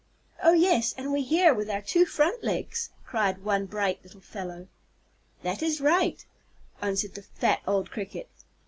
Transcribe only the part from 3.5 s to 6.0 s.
bright little fellow. "That is